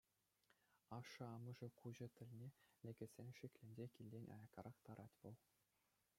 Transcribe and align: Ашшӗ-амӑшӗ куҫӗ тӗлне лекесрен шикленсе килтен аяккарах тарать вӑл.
Ашшӗ-амӑшӗ 0.97 1.67
куҫӗ 1.81 2.07
тӗлне 2.21 2.49
лекесрен 2.89 3.31
шикленсе 3.41 3.85
килтен 4.01 4.25
аяккарах 4.39 4.77
тарать 4.91 5.17
вӑл. 5.25 5.35